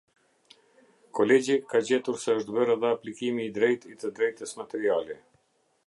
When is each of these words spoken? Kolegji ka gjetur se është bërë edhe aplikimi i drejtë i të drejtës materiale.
Kolegji 1.19 1.57
ka 1.73 1.81
gjetur 1.89 2.17
se 2.23 2.35
është 2.39 2.57
bërë 2.57 2.75
edhe 2.79 2.91
aplikimi 2.97 3.47
i 3.49 3.53
drejtë 3.59 3.93
i 3.95 4.01
të 4.05 4.13
drejtës 4.21 4.57
materiale. 4.65 5.21